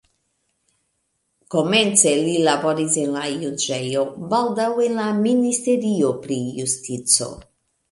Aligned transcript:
Komence 1.55 2.13
li 2.21 2.33
laboris 2.47 2.97
en 3.03 3.13
la 3.19 3.27
juĝejo, 3.43 4.07
baldaŭ 4.33 4.67
en 4.89 4.99
la 5.03 5.07
ministerio 5.21 6.13
pri 6.27 6.43
justico. 6.61 7.33